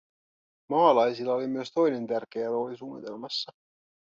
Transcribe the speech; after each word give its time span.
Maalaisilla 0.69 1.33
oli 1.35 1.47
myös 1.47 1.71
toinen 1.71 2.07
tärkeä 2.07 2.47
rooli 2.49 2.77
suunnitelmassa. 2.77 3.51